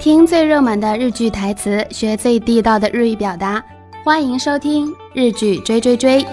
[0.00, 3.64] 听最热门的日剧台词，学最地道的日语表达。
[4.04, 6.24] 欢迎收听《日剧追追追》。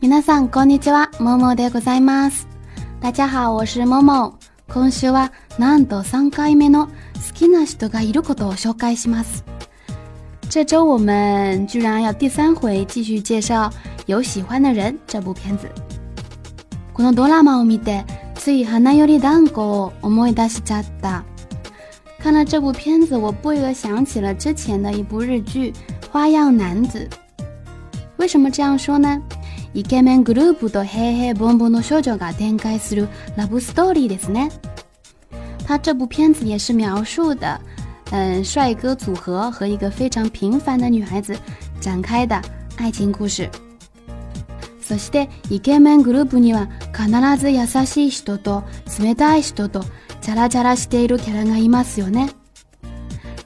[0.00, 2.46] 皆さんこんにちは、ももでございます。
[3.00, 4.38] 大家好，我是もも。
[4.68, 6.92] 今週はなんと3回目の好
[7.34, 9.44] きな人がいることを紹介します。
[10.50, 13.68] 这周我们居然要第三回继续介绍《
[14.06, 15.68] 有喜欢的人》这部片子。
[16.94, 21.24] このドラマを見て、つい花より団子を思い出しちゃった。
[22.18, 25.72] 看了这部片子，我不由想起了之前的一部日剧《
[26.10, 27.08] 花样男子》。
[28.16, 29.20] 为什么这样说呢？
[29.74, 34.50] イケメングループと平平凡凡の少女が展開するラブストーリーですね。
[35.66, 37.60] 他这部片子也是描述的。
[38.11, 41.33] 嗯，帅哥组合和一个非常平凡的女孩子
[41.79, 42.39] 展开的
[42.77, 43.49] 愛情故事。
[44.81, 48.63] そしてイケメングループには必ず優しい人と
[48.99, 49.85] 冷たい人と
[50.19, 52.29] チャラチャラしているキャラがいますよね。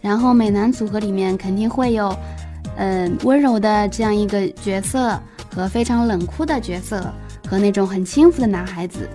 [0.01, 2.17] 然后美男组合里面肯定会有，
[2.77, 5.21] 嗯，温柔的这样一个角色
[5.53, 7.13] 和非常冷酷的角色
[7.47, 9.07] 和那种很轻浮的男孩子。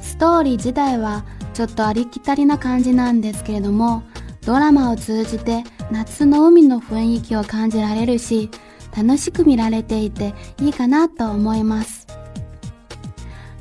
[0.00, 1.22] ストーリー自体は
[1.54, 4.02] ちょっとありきたりな感じなんですけれども。
[4.46, 8.48] ドラマを通じて夏の海の雰囲気を感じられるし、
[8.96, 12.06] 楽しく見られていていいかなと思います。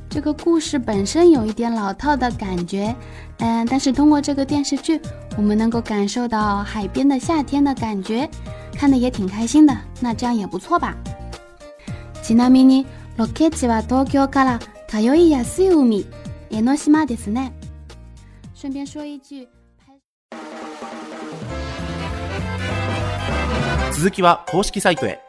[0.09, 2.95] 这个故事本身有一点老套的感觉，
[3.39, 5.01] 嗯，但是通过这个电视剧，
[5.35, 8.29] 我们能够感受到海边的夏天的感觉，
[8.77, 9.75] 看的也挺开心的。
[9.99, 10.95] 那这样也不错吧。
[12.23, 12.85] ちなみに
[13.17, 16.05] ロケ地は東京から通いやすい海、
[16.51, 17.51] 江ノ島ですね。
[18.53, 19.47] 顺便说一句。
[23.95, 25.24] 続きは公式サイトへ。